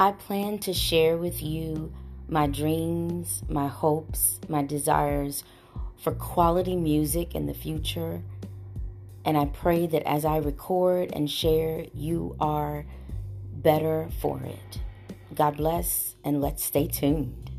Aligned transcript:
I 0.00 0.12
plan 0.12 0.56
to 0.60 0.72
share 0.72 1.18
with 1.18 1.42
you 1.42 1.92
my 2.26 2.46
dreams, 2.46 3.42
my 3.50 3.68
hopes, 3.68 4.40
my 4.48 4.62
desires 4.62 5.44
for 5.98 6.12
quality 6.12 6.74
music 6.74 7.34
in 7.34 7.44
the 7.44 7.52
future. 7.52 8.22
And 9.26 9.36
I 9.36 9.44
pray 9.44 9.86
that 9.88 10.08
as 10.08 10.24
I 10.24 10.38
record 10.38 11.10
and 11.12 11.30
share, 11.30 11.84
you 11.92 12.34
are 12.40 12.86
better 13.52 14.08
for 14.22 14.40
it. 14.42 14.80
God 15.34 15.58
bless, 15.58 16.16
and 16.24 16.40
let's 16.40 16.64
stay 16.64 16.86
tuned. 16.86 17.49